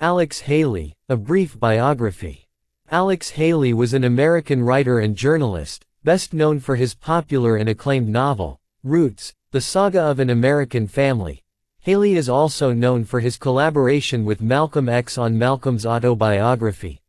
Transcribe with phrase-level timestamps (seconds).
[0.00, 2.46] Alex Haley, A Brief Biography.
[2.88, 8.08] Alex Haley was an American writer and journalist, best known for his popular and acclaimed
[8.08, 11.42] novel, Roots, The Saga of an American Family.
[11.80, 17.00] Haley is also known for his collaboration with Malcolm X on Malcolm's autobiography.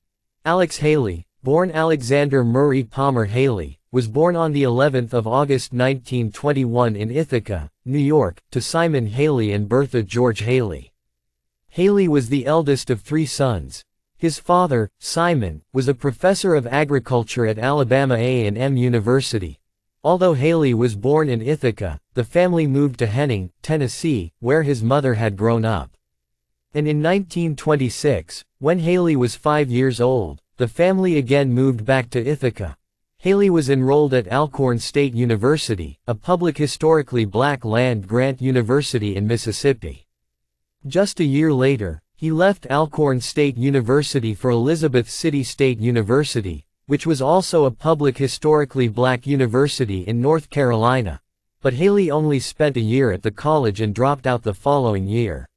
[0.43, 6.95] Alex Haley, born Alexander Murray Palmer Haley, was born on the 11th of August 1921
[6.95, 10.91] in Ithaca, New York, to Simon Haley and Bertha George Haley.
[11.71, 13.85] Haley was the eldest of three sons.
[14.17, 19.59] His father, Simon, was a professor of agriculture at Alabama A&M University.
[20.03, 25.13] Although Haley was born in Ithaca, the family moved to Henning, Tennessee, where his mother
[25.13, 25.91] had grown up.
[26.73, 32.25] And in 1926, when Haley was five years old, the family again moved back to
[32.25, 32.77] Ithaca.
[33.19, 40.07] Haley was enrolled at Alcorn State University, a public historically black land-grant university in Mississippi.
[40.87, 47.05] Just a year later, he left Alcorn State University for Elizabeth City State University, which
[47.05, 51.19] was also a public historically black university in North Carolina.
[51.61, 55.49] But Haley only spent a year at the college and dropped out the following year.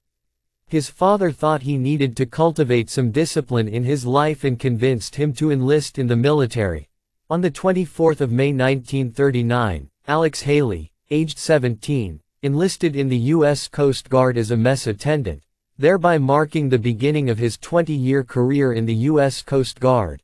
[0.66, 5.32] His father thought he needed to cultivate some discipline in his life and convinced him
[5.34, 6.88] to enlist in the military.
[7.30, 13.68] On the 24th of May 1939, Alex Haley, aged 17, enlisted in the U.S.
[13.68, 15.44] Coast Guard as a mess attendant,
[15.78, 19.42] thereby marking the beginning of his 20-year career in the U.S.
[19.42, 20.22] Coast Guard.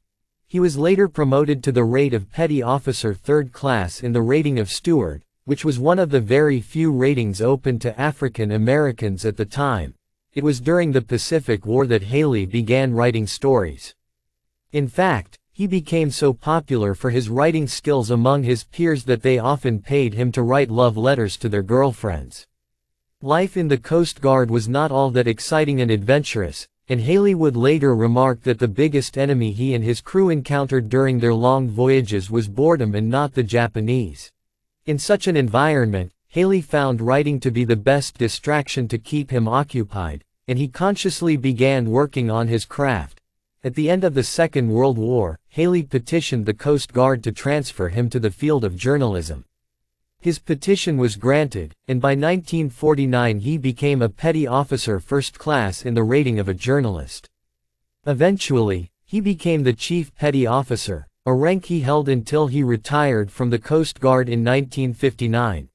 [0.49, 4.59] He was later promoted to the rate of Petty Officer Third Class in the rating
[4.59, 9.37] of Steward, which was one of the very few ratings open to African Americans at
[9.37, 9.95] the time.
[10.35, 13.95] It was during the Pacific War that Haley began writing stories.
[14.73, 19.41] In fact, he became so popular for his writing skills among his peers that they
[19.41, 22.47] often paid him to write love letters to their girlfriends.
[23.23, 27.57] Life in the Coast Guard was not all that exciting and adventurous, and Haley would
[27.57, 32.31] later remark that the biggest enemy he and his crew encountered during their long voyages
[32.31, 34.31] was boredom and not the Japanese.
[34.87, 39.49] In such an environment, Haley found writing to be the best distraction to keep him
[39.49, 43.18] occupied, and he consciously began working on his craft.
[43.65, 47.89] At the end of the Second World War, Haley petitioned the Coast Guard to transfer
[47.89, 49.45] him to the field of journalism.
[50.21, 55.95] His petition was granted, and by 1949 he became a petty officer first class in
[55.95, 57.29] the rating of a journalist.
[58.07, 63.51] Eventually, he became the chief petty officer, a rank he held until he retired from
[63.51, 65.69] the Coast Guard in 1959.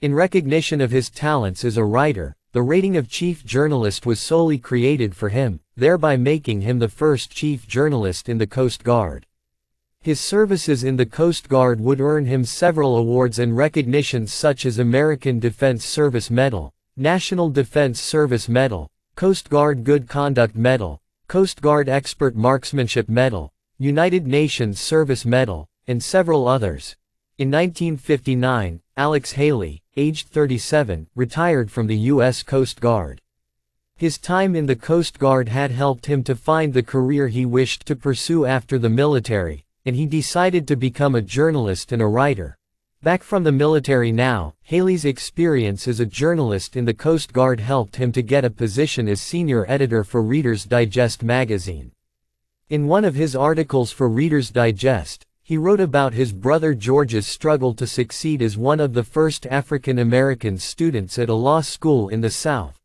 [0.00, 4.56] In recognition of his talents as a writer, the rating of chief journalist was solely
[4.56, 9.26] created for him, thereby making him the first chief journalist in the Coast Guard.
[10.00, 14.78] His services in the Coast Guard would earn him several awards and recognitions such as
[14.78, 21.88] American Defense Service Medal, National Defense Service Medal, Coast Guard Good Conduct Medal, Coast Guard
[21.88, 26.96] Expert Marksmanship Medal, United Nations Service Medal, and several others.
[27.38, 32.42] In 1959, Alex Haley, aged 37, retired from the U.S.
[32.42, 33.20] Coast Guard.
[33.94, 37.86] His time in the Coast Guard had helped him to find the career he wished
[37.86, 42.58] to pursue after the military, and he decided to become a journalist and a writer.
[43.04, 47.94] Back from the military now, Haley's experience as a journalist in the Coast Guard helped
[47.94, 51.92] him to get a position as senior editor for Reader's Digest magazine.
[52.68, 57.72] In one of his articles for Reader's Digest, he wrote about his brother George's struggle
[57.72, 62.20] to succeed as one of the first African American students at a law school in
[62.20, 62.78] the South.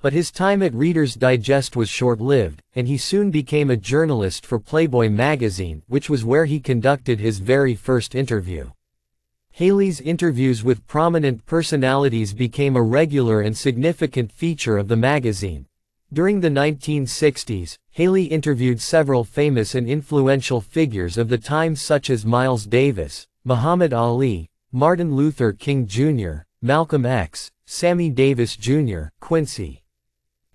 [0.00, 4.60] But his time at Reader's Digest was short-lived, and he soon became a journalist for
[4.60, 8.70] Playboy magazine, which was where he conducted his very first interview.
[9.50, 15.66] Haley's interviews with prominent personalities became a regular and significant feature of the magazine.
[16.12, 22.26] During the 1960s, Haley interviewed several famous and influential figures of the time such as
[22.26, 29.84] Miles Davis, Muhammad Ali, Martin Luther King Jr., Malcolm X, Sammy Davis Jr., Quincy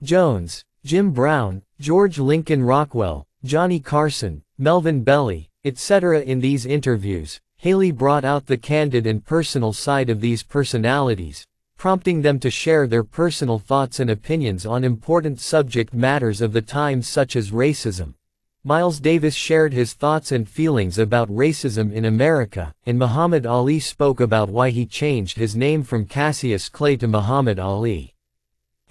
[0.04, 6.20] Jones, Jim Brown, George Lincoln Rockwell, Johnny Carson, Melvin Belli, etc.
[6.20, 11.48] In these interviews, Haley brought out the candid and personal side of these personalities,
[11.80, 16.62] prompting them to share their personal thoughts and opinions on important subject matters of the
[16.62, 18.14] time such as racism.
[18.66, 24.20] Miles Davis shared his thoughts and feelings about racism in America, and Muhammad Ali spoke
[24.20, 28.14] about why he changed his name from Cassius Clay to Muhammad Ali.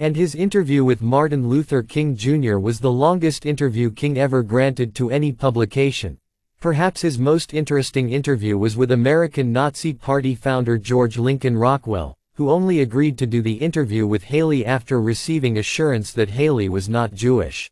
[0.01, 2.57] And his interview with Martin Luther King Jr.
[2.57, 6.17] was the longest interview King ever granted to any publication.
[6.59, 12.53] Perhaps his most interesting interview was with American Nazi Party founder George Lincoln Rockwell, who
[12.53, 17.13] only agreed to do the interview with Haley after receiving assurance that Haley was not
[17.13, 17.69] Jewish.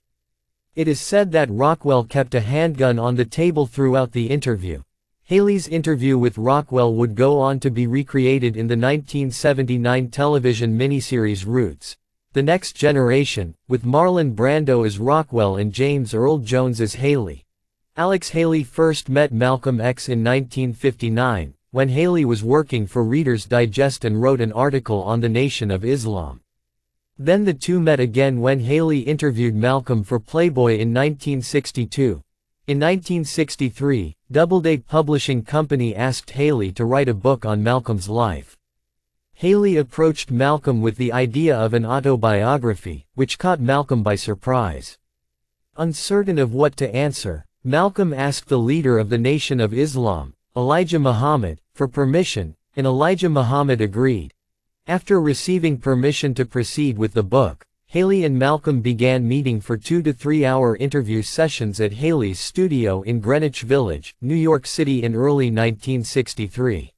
[0.75, 4.83] It is said that Rockwell kept a handgun on the table throughout the interview.
[5.23, 11.47] Haley's interview with Rockwell would go on to be recreated in the 1979 television miniseries
[11.47, 11.97] Roots.
[12.33, 17.45] The Next Generation, with Marlon Brando as Rockwell and James Earl Jones as Haley.
[17.97, 24.07] Alex Haley first met Malcolm X in 1959, when Haley was working for Reader's Digest
[24.07, 26.41] and wrote an article on the Nation of Islam.
[27.19, 32.23] Then the two met again when Haley interviewed Malcolm for Playboy in 1962.
[32.67, 38.57] In 1963, Doubleday Publishing Company asked Haley to write a book on Malcolm's life.
[39.35, 44.97] Haley approached Malcolm with the idea of an autobiography, which caught Malcolm by surprise.
[45.77, 50.99] Uncertain of what to answer, Malcolm asked the leader of the Nation of Islam, Elijah
[50.99, 54.33] Muhammad, for permission, and Elijah Muhammad agreed.
[54.87, 60.03] After receiving permission to proceed with the book, Haley and Malcolm began meeting for two
[60.03, 65.15] to three hour interview sessions at Haley's studio in Greenwich Village, New York City in
[65.15, 66.93] early 1963.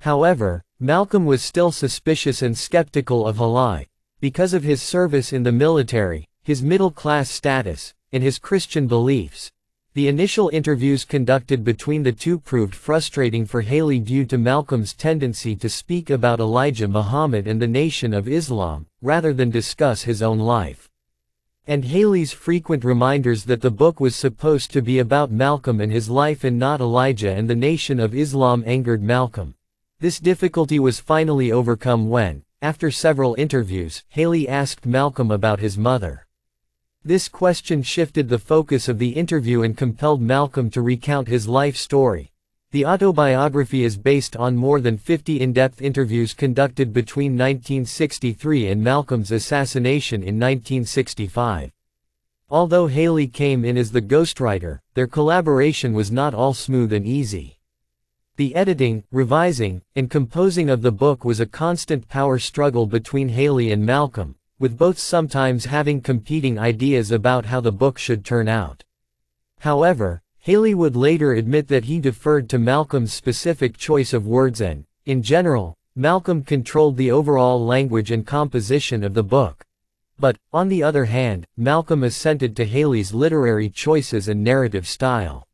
[0.00, 3.86] However, Malcolm was still suspicious and skeptical of Haley,
[4.20, 9.50] because of his service in the military, his middle-class status, and his Christian beliefs.
[9.96, 15.56] The initial interviews conducted between the two proved frustrating for Haley due to Malcolm's tendency
[15.56, 20.38] to speak about Elijah Muhammad and the Nation of Islam, rather than discuss his own
[20.38, 20.90] life.
[21.66, 26.10] And Haley's frequent reminders that the book was supposed to be about Malcolm and his
[26.10, 29.54] life and not Elijah and the Nation of Islam angered Malcolm.
[30.00, 36.25] This difficulty was finally overcome when, after several interviews, Haley asked Malcolm about his mother.
[37.06, 41.76] This question shifted the focus of the interview and compelled Malcolm to recount his life
[41.76, 42.32] story.
[42.72, 49.30] The autobiography is based on more than 50 in-depth interviews conducted between 1963 and Malcolm's
[49.30, 51.70] assassination in 1965.
[52.50, 57.56] Although Haley came in as the ghostwriter, their collaboration was not all smooth and easy.
[58.34, 63.70] The editing, revising, and composing of the book was a constant power struggle between Haley
[63.70, 68.82] and Malcolm, with both sometimes having competing ideas about how the book should turn out.
[69.60, 74.84] However, Haley would later admit that he deferred to Malcolm's specific choice of words and,
[75.04, 79.64] in general, Malcolm controlled the overall language and composition of the book.
[80.18, 85.46] But, on the other hand, Malcolm assented to Haley's literary choices and narrative style.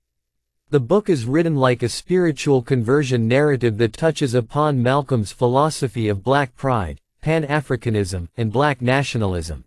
[0.70, 6.22] The book is written like a spiritual conversion narrative that touches upon Malcolm's philosophy of
[6.22, 9.64] black pride, Pan-Africanism, and black nationalism.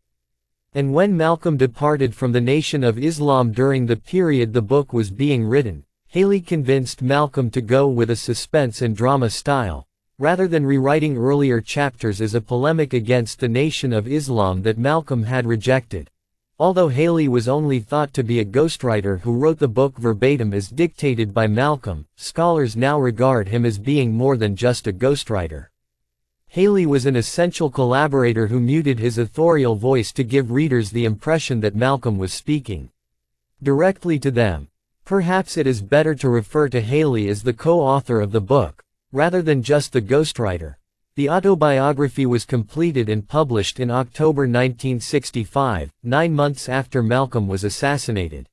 [0.73, 5.09] And when Malcolm departed from the Nation of Islam during the period the book was
[5.09, 9.87] being written, Haley convinced Malcolm to go with a suspense and drama style,
[10.19, 15.23] rather than rewriting earlier chapters as a polemic against the Nation of Islam that Malcolm
[15.23, 16.09] had rejected.
[16.59, 20.69] Although Haley was only thought to be a ghostwriter who wrote the book verbatim as
[20.69, 25.67] dictated by Malcolm, scholars now regard him as being more than just a ghostwriter.
[26.55, 31.59] Haley was an essential collaborator who muted his authorial voice to give readers the impression
[31.59, 32.91] that Malcolm was speaking
[33.61, 34.69] directly to them.
[35.03, 38.81] Perhaps it is better to refer to Haley as the co-author of the book,
[39.11, 40.75] rather than just the ghostwriter.
[41.17, 48.47] The autobiography was completed and published in October 1965, nine months after Malcolm was assassinated.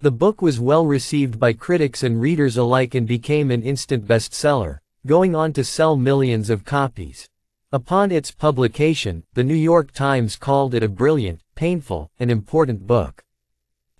[0.00, 4.78] The book was well received by critics and readers alike and became an instant bestseller
[5.08, 7.30] going on to sell millions of copies.
[7.72, 13.24] Upon its publication, the New York Times called it a brilliant, painful, and important book.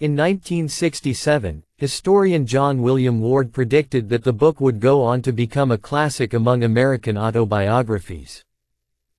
[0.00, 5.70] In 1967, historian John William Ward predicted that the book would go on to become
[5.70, 8.44] a classic among American autobiographies.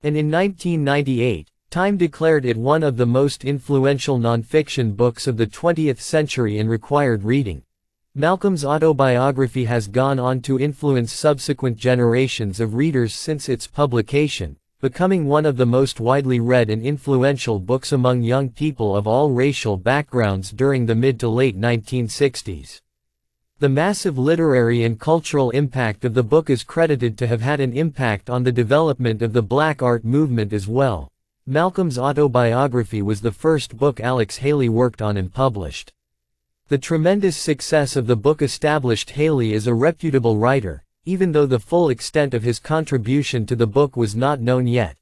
[0.04, 5.46] And in 1998, Time declared it one of the most influential nonfiction books of the
[5.46, 7.64] 20th century and required reading.
[8.16, 15.26] Malcolm's autobiography has gone on to influence subsequent generations of readers since its publication, becoming
[15.26, 19.76] one of the most widely read and influential books among young people of all racial
[19.76, 22.80] backgrounds during the mid to late 1960s.
[23.60, 27.72] The massive literary and cultural impact of the book is credited to have had an
[27.74, 31.12] impact on the development of the black art movement as well.
[31.46, 35.92] Malcolm's autobiography was the first book Alex Haley worked on and published.
[36.70, 41.58] The tremendous success of the book established Haley as a reputable writer, even though the
[41.58, 44.96] full extent of his contribution to the book was not known yet.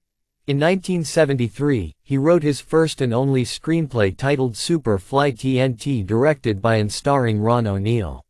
[0.46, 6.76] In 1973, he wrote his first and only screenplay titled Super Fly TNT directed by
[6.76, 8.24] and starring Ron O'Neal.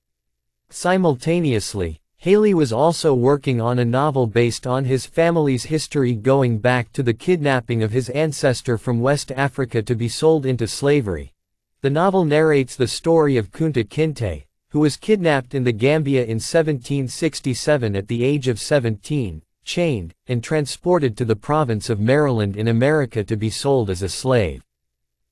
[0.68, 6.90] Simultaneously, Haley was also working on a novel based on his family's history going back
[6.90, 11.34] to the kidnapping of his ancestor from West Africa to be sold into slavery,
[11.80, 16.40] The novel narrates the story of Kunta Kinte, who was kidnapped in the Gambia in
[16.40, 22.66] 1767 at the age of 17, chained, and transported to the province of Maryland in
[22.66, 24.64] America to be sold as a slave.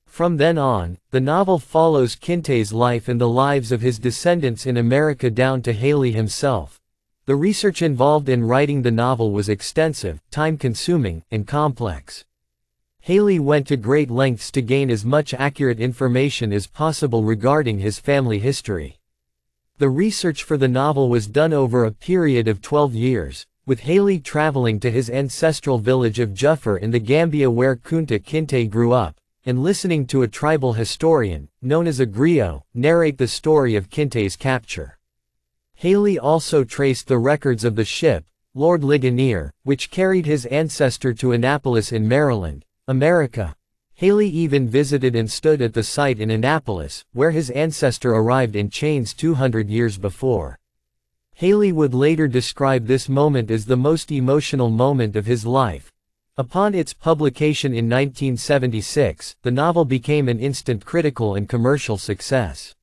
[0.05, 4.77] From then on, the novel follows Kinte's life and the lives of his descendants in
[4.77, 6.79] America down to Haley himself.
[7.25, 12.23] The research involved in writing the novel was extensive, time-consuming, and complex.
[13.07, 17.99] Haley went to great lengths to gain as much accurate information as possible regarding his
[17.99, 18.99] family history.
[19.77, 24.19] The research for the novel was done over a period of 12 years, with Haley
[24.19, 29.15] traveling to his ancestral village of Juffure in the Gambia where Kunta Kinte grew up,
[29.45, 34.35] and listening to a tribal historian, known as a griot, narrate the story of Kinte's
[34.35, 34.99] capture.
[35.75, 41.31] Haley also traced the records of the ship, Lord Ligonier, which carried his ancestor to
[41.31, 43.55] Annapolis in Maryland, America.
[43.95, 48.69] Haley even visited and stood at the site in Annapolis, where his ancestor arrived in
[48.69, 50.57] chains 200 years before.
[51.35, 55.91] Haley would later describe this moment as the most emotional moment of his life,
[56.39, 62.75] Upon its publication in 1976, the novel became an instant critical and commercial success.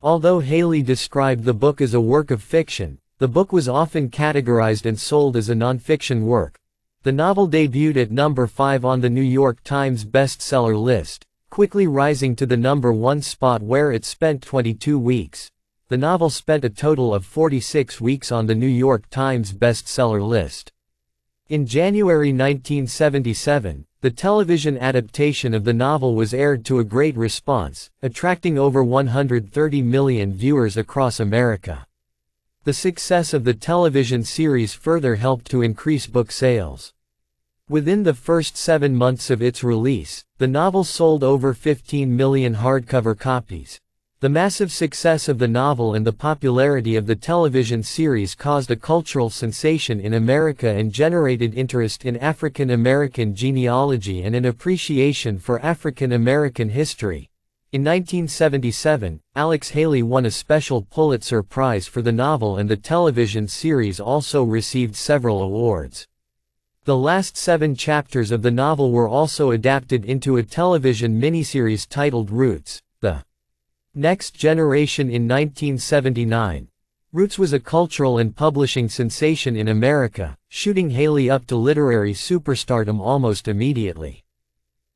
[0.00, 4.86] Although Haley described the book as a work of fiction, the book was often categorized
[4.86, 6.58] and sold as a nonfiction work.
[7.08, 12.36] The novel debuted at number 5 on the New York Times bestseller list, quickly rising
[12.36, 15.50] to the number 1 spot where it spent 22 weeks.
[15.88, 20.70] The novel spent a total of 46 weeks on the New York Times bestseller list.
[21.48, 27.88] In January 1977, the television adaptation of the novel was aired to a great response,
[28.02, 31.86] attracting over 130 million viewers across America.
[32.64, 36.92] The success of the television series further helped to increase book sales.
[37.70, 43.18] Within the first seven months of its release, the novel sold over 15 million hardcover
[43.18, 43.78] copies,
[44.20, 48.76] the massive success of the novel and the popularity of the television series caused a
[48.76, 55.60] cultural sensation in America and generated interest in African American genealogy and an appreciation for
[55.60, 57.28] African American history.
[57.72, 63.46] In 1977, Alex Haley won a special Pulitzer Prize for the novel and the television
[63.46, 66.08] series also received several awards.
[66.88, 72.30] The last seven chapters of the novel were also adapted into a television miniseries titled
[72.30, 73.24] Roots, the
[73.94, 76.68] Next Generation in 1979.
[77.12, 83.00] Roots was a cultural and publishing sensation in America, shooting Haley up to literary superstardom
[83.00, 84.24] almost immediately.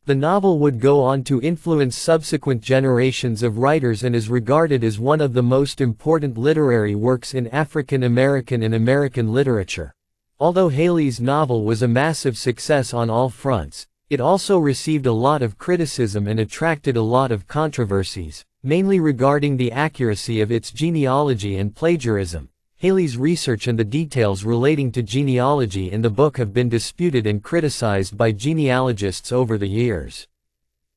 [0.06, 4.98] The novel would go on to influence subsequent generations of writers and is regarded as
[4.98, 9.94] one of the most important literary works in African American and American literature.
[10.42, 15.40] Although Haley's novel was a massive success on all fronts, it also received a lot
[15.40, 21.56] of criticism and attracted a lot of controversies mainly regarding the accuracy of its genealogy
[21.58, 22.48] and plagiarism.
[22.74, 27.40] Haley's research and the details relating to genealogy in the book have been disputed and
[27.40, 30.26] criticized by genealogists over the years.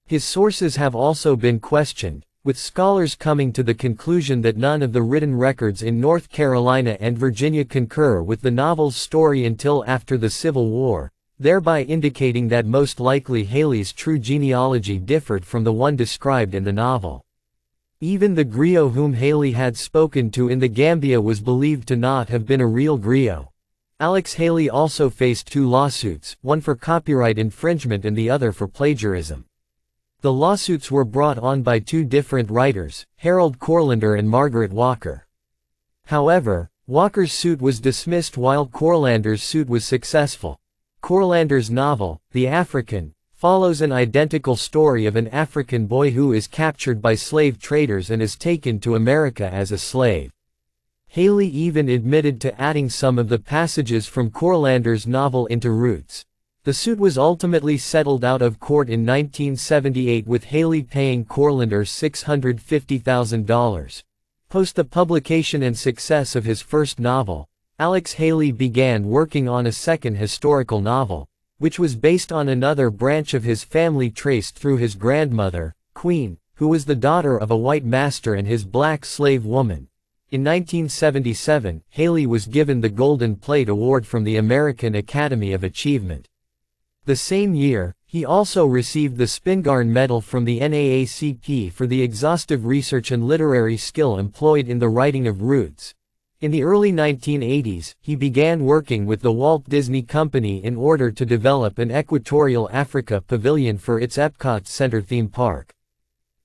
[0.07, 4.93] His sources have also been questioned, with scholars coming to the conclusion that none of
[4.93, 10.15] the written records in North Carolina and Virginia concur with the novel's story until after
[10.15, 15.95] the Civil War, thereby indicating that most likely Haley's true genealogy differed from the one
[15.95, 17.25] described in the novel.
[17.99, 22.29] Even the griot whom Haley had spoken to in the Gambia was believed to not
[22.29, 23.47] have been a real griot.
[23.99, 29.45] Alex Haley also faced two lawsuits, one for copyright infringement and the other for plagiarism.
[30.25, 35.27] The lawsuits were brought on by two different writers, Harold Courlander and Margaret Walker.
[36.07, 40.59] However, Walker's suit was dismissed while Courlander's suit was successful.
[41.03, 47.03] Courlander's novel, The African, follows an identical story of an African boy who is captured
[47.03, 50.31] by slave traders and is taken to America as a slave.
[51.05, 56.25] Haley even admitted to adding some of the passages from Courlander's novel into Roots.
[56.65, 64.03] The suit was ultimately settled out of court in 1978 with Haley paying Courlander $650,000.
[64.49, 69.71] Post the publication and success of his first novel, Alex Haley began working on a
[69.71, 71.27] second historical novel,
[71.59, 76.67] which was based on another branch of his family traced through his grandmother, Queen, who
[76.67, 79.87] was the daughter of a white master and his black slave woman.
[80.31, 86.27] In 1977, Haley was given the Golden Plate Award from the American Academy of Achievement.
[87.05, 92.65] The same year, he also received the Spingarn Medal from the NAACP for the exhaustive
[92.65, 95.93] research and literary skill employed in the writing of Roots,
[96.41, 101.25] in the early 1980s, he began working with the Walt Disney Company in order to
[101.25, 105.73] develop an Equatorial Africa pavilion for its Epcot Center theme park.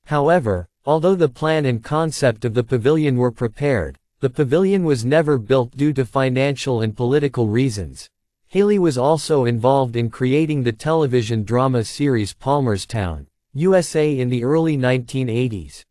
[0.06, 5.38] However, although the plan and concept of the pavilion were prepared, the pavilion was never
[5.38, 8.08] built due to financial and political reasons.
[8.52, 14.76] Haley was also involved in creating the television drama series Palmerstown, USA in the early
[14.76, 15.84] 1980s.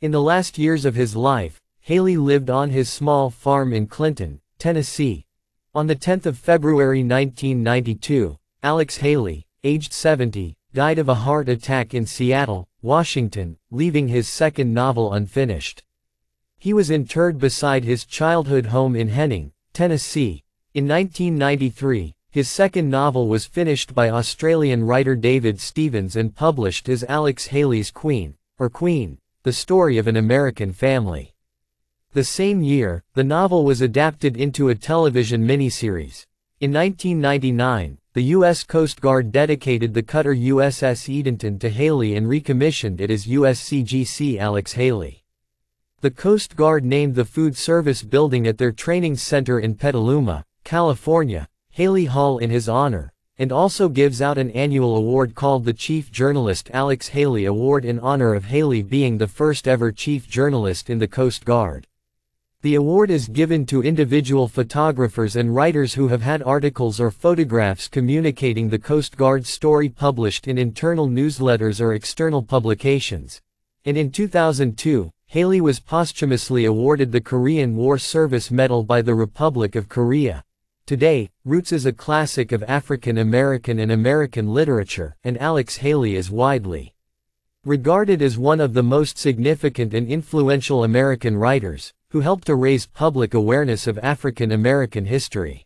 [0.00, 4.40] In the last years of his life, Haley lived on his small farm in Clinton,
[4.58, 5.26] Tennessee.
[5.74, 11.92] On the 10th of February 1992, Alex Haley, aged 70, died of a heart attack
[11.92, 15.82] in Seattle, Washington, leaving his second novel unfinished.
[16.58, 20.45] He was interred beside his childhood home in Henning, Tennessee.
[20.76, 27.02] In 1993, his second novel was finished by Australian writer David Stevens and published as
[27.04, 31.32] Alex Haley's Queen, or Queen, the story of an American family.
[32.12, 36.26] The same year, the novel was adapted into a television miniseries.
[36.60, 38.62] In 1999, the U.S.
[38.62, 44.72] Coast Guard dedicated the cutter USS Edenton to Haley and recommissioned it as USCGC Alex
[44.72, 45.24] Haley.
[46.02, 51.46] The Coast Guard named the food service building at their training center in Petaluma, California,
[51.70, 56.10] Haley Hall in his honor, and also gives out an annual award called the Chief
[56.10, 60.98] Journalist Alex Haley Award in honor of Haley being the first ever chief journalist in
[60.98, 61.86] the Coast Guard.
[62.62, 67.86] The award is given to individual photographers and writers who have had articles or photographs
[67.86, 73.40] communicating the Coast Guard story published in internal newsletters or external publications.
[73.84, 79.76] And in 2002, Haley was posthumously awarded the Korean War Service Medal by the Republic
[79.76, 80.42] of Korea.
[80.86, 86.30] Today, Roots is a classic of African American and American literature, and Alex Haley is
[86.30, 86.94] widely
[87.64, 92.86] regarded as one of the most significant and influential American writers, who helped to raise
[92.86, 95.65] public awareness of African American history.